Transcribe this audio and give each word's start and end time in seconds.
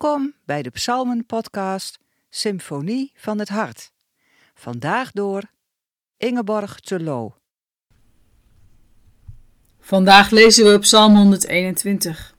Welkom 0.00 0.34
bij 0.44 0.62
de 0.62 0.70
Psalmen-podcast 0.70 1.98
Symfonie 2.30 3.12
van 3.16 3.38
het 3.38 3.48
Hart. 3.48 3.92
Vandaag 4.54 5.12
door 5.12 5.42
Ingeborg 6.16 6.80
Terlo. 6.80 7.36
Vandaag 9.80 10.30
lezen 10.30 10.72
we 10.72 10.78
Psalm 10.78 11.16
121. 11.16 12.34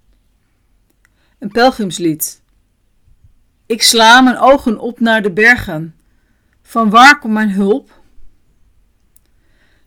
Een 1.39 1.51
pelgrimslied. 1.51 2.41
Ik 3.65 3.81
sla 3.81 4.21
mijn 4.21 4.37
ogen 4.37 4.79
op 4.79 4.99
naar 4.99 5.21
de 5.21 5.31
bergen. 5.31 5.95
Van 6.61 6.89
waar 6.89 7.19
komt 7.19 7.33
mijn 7.33 7.51
hulp? 7.51 8.01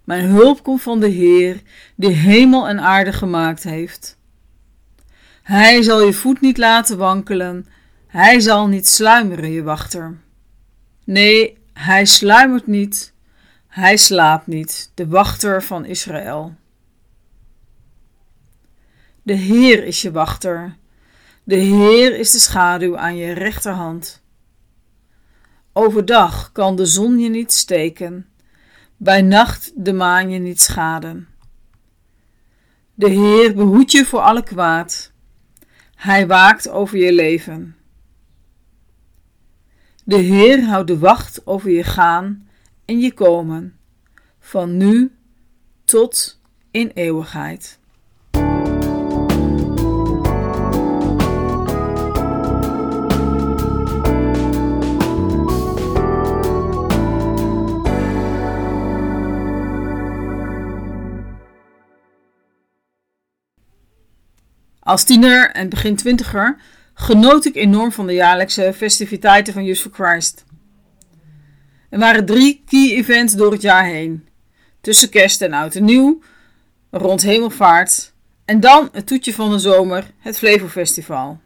Mijn 0.04 0.24
hulp 0.24 0.62
komt 0.62 0.82
van 0.82 1.00
de 1.00 1.08
Heer, 1.08 1.62
die 1.96 2.10
hemel 2.10 2.68
en 2.68 2.80
aarde 2.80 3.12
gemaakt 3.12 3.62
heeft. 3.62 4.20
Hij 5.42 5.82
zal 5.82 6.02
je 6.02 6.12
voet 6.12 6.40
niet 6.40 6.58
laten 6.58 6.98
wankelen, 6.98 7.66
hij 8.06 8.40
zal 8.40 8.66
niet 8.66 8.88
sluimeren, 8.88 9.50
je 9.50 9.62
wachter. 9.62 10.18
Nee, 11.04 11.58
hij 11.72 12.04
sluimert 12.04 12.66
niet, 12.66 13.12
hij 13.66 13.96
slaapt 13.96 14.46
niet, 14.46 14.90
de 14.94 15.06
wachter 15.06 15.62
van 15.62 15.84
Israël. 15.84 16.54
De 19.22 19.32
Heer 19.32 19.84
is 19.84 20.02
je 20.02 20.10
wachter, 20.10 20.76
de 21.44 21.56
Heer 21.56 22.18
is 22.18 22.30
de 22.30 22.38
schaduw 22.38 22.96
aan 22.96 23.16
je 23.16 23.32
rechterhand. 23.32 24.22
Overdag 25.72 26.52
kan 26.52 26.76
de 26.76 26.86
zon 26.86 27.18
je 27.18 27.28
niet 27.28 27.52
steken, 27.52 28.26
bij 28.96 29.22
nacht 29.22 29.72
de 29.74 29.92
maan 29.92 30.30
je 30.30 30.38
niet 30.38 30.60
schaden. 30.60 31.28
De 32.94 33.08
Heer 33.08 33.54
behoedt 33.54 33.92
je 33.92 34.04
voor 34.04 34.20
alle 34.20 34.42
kwaad. 34.42 35.11
Hij 36.02 36.26
waakt 36.26 36.68
over 36.68 36.98
je 36.98 37.12
leven. 37.12 37.76
De 40.04 40.16
Heer 40.16 40.64
houdt 40.64 40.86
de 40.86 40.98
wacht 40.98 41.46
over 41.46 41.70
je 41.70 41.84
gaan 41.84 42.48
en 42.84 43.00
je 43.00 43.12
komen, 43.12 43.76
van 44.38 44.76
nu 44.76 45.12
tot 45.84 46.40
in 46.70 46.90
eeuwigheid. 46.94 47.80
Als 64.92 65.04
tiener 65.04 65.50
en 65.50 65.68
begin 65.68 65.96
twintiger 65.96 66.56
genoot 66.94 67.44
ik 67.44 67.54
enorm 67.54 67.92
van 67.92 68.06
de 68.06 68.12
jaarlijkse 68.12 68.72
festiviteiten 68.76 69.52
van 69.52 69.66
Use 69.66 69.82
for 69.82 69.90
Christ. 69.92 70.44
Er 71.90 71.98
waren 71.98 72.26
drie 72.26 72.62
key 72.66 72.90
events 72.90 73.34
door 73.34 73.52
het 73.52 73.62
jaar 73.62 73.84
heen. 73.84 74.28
Tussen 74.80 75.08
kerst 75.08 75.42
en 75.42 75.52
oud 75.52 75.74
en 75.74 75.84
nieuw, 75.84 76.22
rond 76.90 77.22
hemelvaart 77.22 78.12
en 78.44 78.60
dan 78.60 78.88
het 78.92 79.06
toetje 79.06 79.34
van 79.34 79.50
de 79.50 79.58
zomer, 79.58 80.10
het 80.18 80.38
Flevo 80.38 80.68
Festival. 80.68 81.40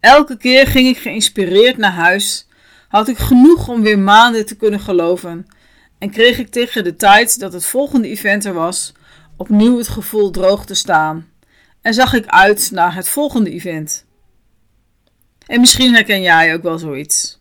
Elke 0.00 0.36
keer 0.36 0.66
ging 0.66 0.88
ik 0.88 0.98
geïnspireerd 0.98 1.76
naar 1.76 1.92
huis, 1.92 2.46
had 2.88 3.08
ik 3.08 3.18
genoeg 3.18 3.68
om 3.68 3.82
weer 3.82 3.98
maanden 3.98 4.46
te 4.46 4.56
kunnen 4.56 4.80
geloven 4.80 5.46
en 5.98 6.10
kreeg 6.10 6.38
ik 6.38 6.50
tegen 6.50 6.84
de 6.84 6.96
tijd 6.96 7.38
dat 7.38 7.52
het 7.52 7.66
volgende 7.66 8.08
event 8.08 8.44
er 8.44 8.54
was, 8.54 8.92
opnieuw 9.36 9.78
het 9.78 9.88
gevoel 9.88 10.30
droog 10.30 10.66
te 10.66 10.74
staan 10.74 11.34
en 11.86 11.94
zag 11.94 12.12
ik 12.12 12.26
uit 12.26 12.70
naar 12.70 12.94
het 12.94 13.08
volgende 13.08 13.50
event. 13.50 14.04
En 15.46 15.60
misschien 15.60 15.94
herken 15.94 16.22
jij 16.22 16.54
ook 16.54 16.62
wel 16.62 16.78
zoiets. 16.78 17.40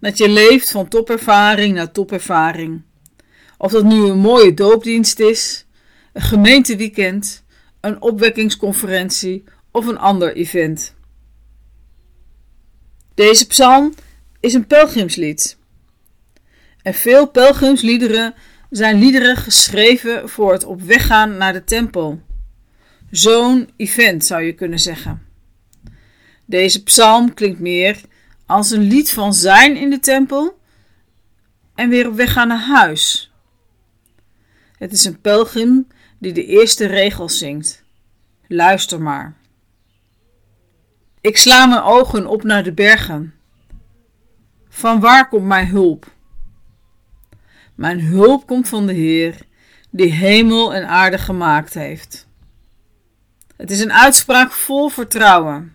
Dat 0.00 0.18
je 0.18 0.28
leeft 0.28 0.70
van 0.70 0.88
topervaring 0.88 1.74
naar 1.74 1.92
topervaring. 1.92 2.82
Of 3.58 3.72
dat 3.72 3.84
nu 3.84 4.04
een 4.04 4.18
mooie 4.18 4.54
doopdienst 4.54 5.20
is, 5.20 5.66
een 6.12 6.22
gemeenteweekend, 6.22 7.44
een 7.80 8.02
opwekkingsconferentie 8.02 9.44
of 9.70 9.86
een 9.86 9.98
ander 9.98 10.36
event. 10.36 10.94
Deze 13.14 13.46
psalm 13.46 13.94
is 14.40 14.54
een 14.54 14.66
pelgrimslied. 14.66 15.58
En 16.82 16.94
veel 16.94 17.28
pelgrimsliederen 17.28 18.34
zijn 18.70 18.98
liederen 18.98 19.36
geschreven 19.36 20.28
voor 20.28 20.52
het 20.52 20.64
op 20.64 20.82
weg 20.82 21.06
gaan 21.06 21.36
naar 21.36 21.52
de 21.52 21.64
tempel 21.64 22.24
zo'n 23.10 23.70
event, 23.76 24.24
zou 24.24 24.42
je 24.42 24.52
kunnen 24.52 24.78
zeggen. 24.78 25.22
Deze 26.44 26.82
psalm 26.82 27.34
klinkt 27.34 27.60
meer 27.60 28.00
als 28.46 28.70
een 28.70 28.82
lied 28.82 29.10
van 29.10 29.34
zijn 29.34 29.76
in 29.76 29.90
de 29.90 29.98
tempel 29.98 30.58
en 31.74 31.88
weer 31.88 32.08
op 32.08 32.14
weg 32.14 32.34
naar 32.34 32.58
huis. 32.58 33.32
Het 34.78 34.92
is 34.92 35.04
een 35.04 35.20
pelgrim 35.20 35.86
die 36.18 36.32
de 36.32 36.44
eerste 36.44 36.86
regels 36.86 37.38
zingt. 37.38 37.84
Luister 38.46 39.02
maar. 39.02 39.36
Ik 41.20 41.36
sla 41.36 41.66
mijn 41.66 41.82
ogen 41.82 42.26
op 42.26 42.42
naar 42.42 42.62
de 42.62 42.72
bergen. 42.72 43.34
Van 44.68 45.00
waar 45.00 45.28
komt 45.28 45.46
mijn 45.46 45.66
hulp? 45.66 46.14
Mijn 47.74 48.00
hulp 48.00 48.46
komt 48.46 48.68
van 48.68 48.86
de 48.86 48.92
Heer, 48.92 49.38
die 49.90 50.12
hemel 50.12 50.74
en 50.74 50.88
aarde 50.88 51.18
gemaakt 51.18 51.74
heeft. 51.74 52.25
Het 53.56 53.70
is 53.70 53.80
een 53.80 53.92
uitspraak 53.92 54.52
vol 54.52 54.88
vertrouwen. 54.88 55.72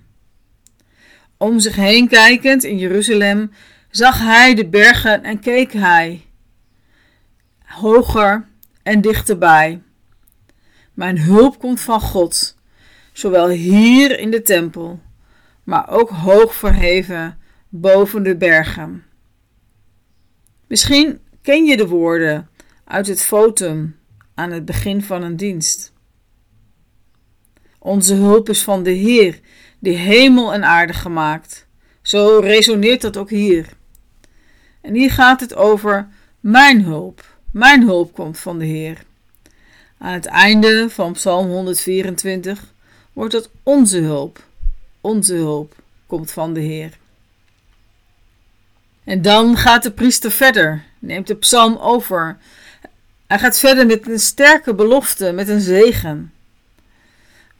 Om 1.37 1.59
zich 1.59 1.75
heen 1.75 2.07
kijkend 2.07 2.63
in 2.63 2.77
Jeruzalem 2.77 3.51
zag 3.89 4.19
hij 4.19 4.53
de 4.55 4.67
bergen 4.67 5.23
en 5.23 5.39
keek 5.39 5.73
hij 5.73 6.25
hoger 7.65 8.47
en 8.83 9.01
dichterbij. 9.01 9.81
Mijn 10.93 11.19
hulp 11.19 11.59
komt 11.59 11.81
van 11.81 12.01
God, 12.01 12.57
zowel 13.13 13.47
hier 13.47 14.19
in 14.19 14.31
de 14.31 14.41
tempel, 14.41 14.99
maar 15.63 15.89
ook 15.89 16.09
hoog 16.09 16.55
verheven 16.55 17.39
boven 17.69 18.23
de 18.23 18.35
bergen. 18.37 19.03
Misschien 20.67 21.19
ken 21.41 21.65
je 21.65 21.77
de 21.77 21.87
woorden 21.87 22.49
uit 22.85 23.07
het 23.07 23.21
fotum 23.21 23.99
aan 24.33 24.51
het 24.51 24.65
begin 24.65 25.03
van 25.03 25.21
een 25.21 25.35
dienst. 25.35 25.90
Onze 27.83 28.13
hulp 28.13 28.49
is 28.49 28.63
van 28.63 28.83
de 28.83 28.91
Heer, 28.91 29.39
die 29.79 29.95
hemel 29.97 30.53
en 30.53 30.63
aarde 30.63 30.93
gemaakt. 30.93 31.67
Zo 32.01 32.39
resoneert 32.39 33.01
dat 33.01 33.17
ook 33.17 33.29
hier. 33.29 33.67
En 34.81 34.93
hier 34.93 35.11
gaat 35.11 35.39
het 35.39 35.55
over 35.55 36.07
mijn 36.39 36.83
hulp. 36.83 37.25
Mijn 37.51 37.83
hulp 37.83 38.13
komt 38.13 38.39
van 38.39 38.59
de 38.59 38.65
Heer. 38.65 39.03
Aan 39.97 40.13
het 40.13 40.25
einde 40.25 40.87
van 40.89 41.13
Psalm 41.13 41.47
124 41.47 42.73
wordt 43.13 43.33
het 43.33 43.49
onze 43.63 43.99
hulp. 43.99 44.43
Onze 45.01 45.33
hulp 45.33 45.75
komt 46.07 46.31
van 46.31 46.53
de 46.53 46.59
Heer. 46.59 46.97
En 49.03 49.21
dan 49.21 49.57
gaat 49.57 49.83
de 49.83 49.91
priester 49.91 50.31
verder, 50.31 50.83
neemt 50.99 51.27
de 51.27 51.35
psalm 51.35 51.77
over. 51.77 52.37
Hij 53.27 53.39
gaat 53.39 53.59
verder 53.59 53.85
met 53.85 54.07
een 54.07 54.19
sterke 54.19 54.75
belofte, 54.75 55.31
met 55.31 55.47
een 55.47 55.61
zegen. 55.61 56.33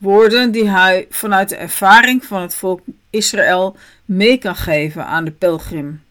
Woorden 0.01 0.51
die 0.51 0.69
hij 0.69 1.05
vanuit 1.09 1.49
de 1.49 1.55
ervaring 1.55 2.25
van 2.25 2.41
het 2.41 2.55
volk 2.55 2.81
Israël 3.09 3.77
mee 4.05 4.37
kan 4.37 4.55
geven 4.55 5.05
aan 5.05 5.25
de 5.25 5.31
pelgrim, 5.31 6.03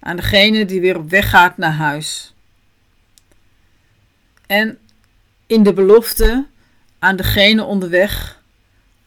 aan 0.00 0.16
degene 0.16 0.64
die 0.64 0.80
weer 0.80 0.96
op 0.98 1.10
weg 1.10 1.30
gaat 1.30 1.56
naar 1.56 1.72
huis. 1.72 2.34
En 4.46 4.78
in 5.46 5.62
de 5.62 5.72
belofte 5.72 6.46
aan 6.98 7.16
degene 7.16 7.64
onderweg, 7.64 8.42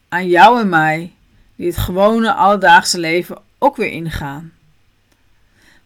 aan 0.08 0.28
jou 0.28 0.60
en 0.60 0.68
mij, 0.68 1.12
die 1.56 1.66
het 1.66 1.76
gewone 1.76 2.32
alledaagse 2.32 2.98
leven 2.98 3.42
ook 3.58 3.76
weer 3.76 3.90
ingaan, 3.90 4.52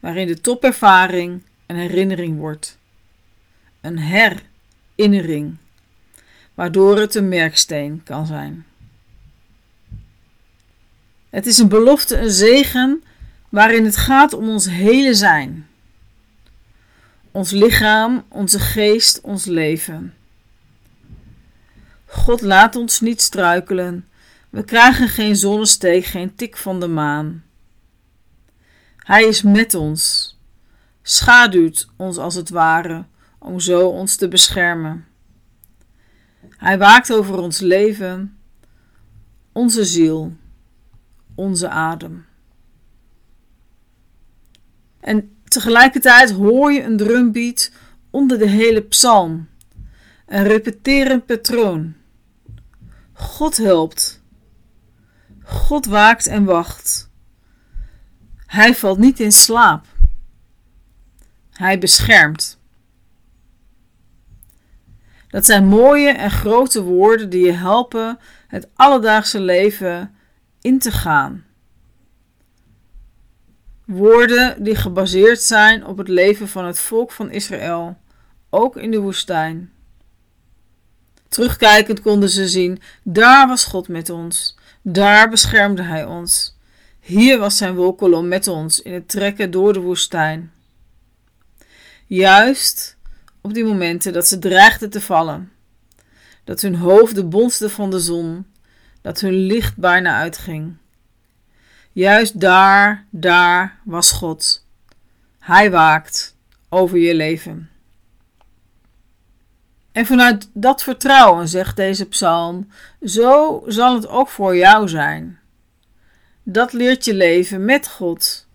waarin 0.01 0.27
de 0.27 0.41
topervaring 0.41 1.43
een 1.67 1.77
herinnering 1.77 2.39
wordt, 2.39 2.79
een 3.81 3.99
herinnering 3.99 5.57
waardoor 6.59 6.99
het 6.99 7.15
een 7.15 7.29
merksteen 7.29 8.03
kan 8.05 8.27
zijn. 8.27 8.67
Het 11.31 11.47
is 11.47 11.59
een 11.59 11.69
belofte, 11.69 12.17
een 12.17 12.31
zegen, 12.31 13.03
waarin 13.49 13.85
het 13.85 13.97
gaat 13.97 14.33
om 14.33 14.49
ons 14.49 14.69
hele 14.69 15.15
zijn. 15.15 15.69
Ons 17.31 17.51
lichaam, 17.51 18.25
onze 18.29 18.59
geest, 18.59 19.21
ons 19.21 19.45
leven. 19.45 20.15
God 22.07 22.41
laat 22.41 22.77
ons 22.77 23.01
niet 23.01 23.21
struikelen. 23.21 24.09
We 24.51 24.65
krijgen 24.65 25.09
geen 25.09 25.37
zonnesteek, 25.37 26.05
geen 26.05 26.35
tik 26.35 26.57
van 26.57 26.81
de 26.81 26.89
maan. 26.89 27.45
Hij 28.97 29.25
is 29.25 29.43
met 29.43 29.75
ons, 29.75 30.37
schaduwt 31.03 31.89
ons 31.97 32.17
als 32.17 32.35
het 32.35 32.49
ware, 32.49 33.05
om 33.39 33.61
zo 33.61 33.89
ons 33.89 34.17
te 34.17 34.29
beschermen. 34.29 35.07
Hij 36.47 36.79
waakt 36.79 37.13
over 37.13 37.39
ons 37.39 37.61
leven, 37.61 38.39
onze 39.53 39.85
ziel, 39.85 40.37
onze 41.35 41.69
adem. 41.69 42.27
En 45.01 45.37
tegelijkertijd 45.45 46.31
hoor 46.31 46.73
je 46.73 46.83
een 46.83 46.97
drumbeat 46.97 47.71
onder 48.11 48.39
de 48.39 48.49
hele 48.49 48.81
psalm. 48.83 49.49
Een 50.27 50.45
repeterend 50.45 51.27
patroon. 51.27 51.95
God 53.13 53.57
helpt. 53.57 54.23
God 55.43 55.87
waakt 55.87 56.27
en 56.27 56.45
wacht. 56.45 57.11
Hij 58.47 58.75
valt 58.75 58.99
niet 58.99 59.21
in 59.21 59.33
slaap. 59.33 59.87
Hij 61.51 61.79
beschermt. 61.79 62.58
Dat 65.29 65.47
zijn 65.47 65.67
mooie 65.67 66.11
en 66.11 66.31
grote 66.31 66.83
woorden 66.83 67.31
die 67.31 67.45
je 67.45 67.53
helpen 67.53 68.19
het 68.47 68.69
alledaagse 68.75 69.41
leven 69.41 70.15
in 70.61 70.79
te 70.79 70.91
gaan. 70.91 71.45
Woorden 73.85 74.63
die 74.63 74.75
gebaseerd 74.75 75.41
zijn 75.41 75.87
op 75.87 75.99
het 75.99 76.09
leven 76.09 76.49
van 76.49 76.65
het 76.65 76.79
volk 76.79 77.13
van 77.13 77.31
Israël, 77.31 77.97
ook 78.51 78.77
in 78.77 78.91
de 78.91 78.99
woestijn. 79.01 79.73
Terugkijkend 81.29 82.01
konden 82.01 82.29
ze 82.29 82.49
zien: 82.49 82.81
daar 83.03 83.49
was 83.49 83.65
God 83.65 83.89
met 83.89 84.11
ons, 84.11 84.59
daar 84.83 85.29
beschermde 85.29 85.83
Hij 85.83 86.05
ons. 86.05 86.57
Hier 87.01 87.39
was 87.39 87.57
zijn 87.57 87.75
wolkolom 87.75 88.29
met 88.29 88.47
ons 88.47 88.83
in 88.83 88.93
het 88.93 89.09
trekken 89.09 89.51
door 89.51 89.73
de 89.73 89.81
woestijn. 89.81 90.53
Juist 92.07 92.98
op 93.49 93.55
die 93.55 93.65
momenten 93.65 94.13
dat 94.13 94.27
ze 94.27 94.39
dreigden 94.39 94.91
te 94.91 95.01
vallen, 95.01 95.53
dat 96.45 96.61
hun 96.61 96.75
hoofden 96.75 97.29
bonsten 97.29 97.71
van 97.71 97.91
de 97.91 98.01
zon, 98.01 98.47
dat 99.03 99.21
hun 99.21 99.33
licht 99.33 99.77
bijna 99.77 100.19
uitging. 100.19 100.77
Juist 101.93 102.41
daar, 102.41 103.07
daar 103.11 103.79
was 103.85 104.13
God. 104.13 104.67
Hij 105.39 105.71
waakt 105.71 106.37
over 106.69 106.99
je 106.99 107.15
leven. 107.15 107.71
En 109.93 110.07
vanuit 110.07 110.51
dat 110.53 110.83
vertrouwen, 110.83 111.49
zegt 111.49 111.77
deze 111.77 112.07
psalm, 112.07 112.69
zo 113.03 113.63
zal 113.67 113.95
het 113.95 114.09
ook 114.09 114.29
voor 114.29 114.57
jou 114.57 114.89
zijn. 114.89 115.39
Dat 116.43 116.73
leert 116.73 117.05
je 117.05 117.15
leven 117.15 117.65
met 117.65 117.89
God, 117.89 118.47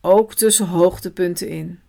ook 0.00 0.34
tussen 0.34 0.66
hoogtepunten 0.66 1.48
in. 1.48 1.80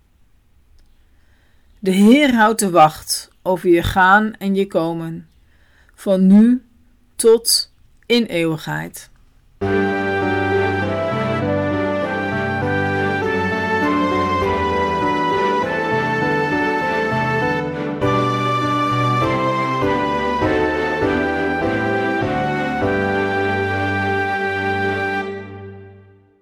De 1.84 1.92
Heer 1.92 2.34
houdt 2.34 2.60
de 2.60 2.70
wacht 2.70 3.30
over 3.42 3.70
je 3.70 3.84
gaan 3.84 4.34
en 4.38 4.56
je 4.56 4.68
komen, 4.68 5.30
van 5.96 6.28
nu 6.28 6.66
tot 7.16 7.74
in 8.06 8.24
eeuwigheid. 8.24 9.11